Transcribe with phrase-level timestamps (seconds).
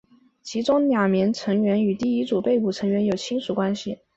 [0.41, 3.99] 其中两名成员与第一组被捕成员有亲属关系。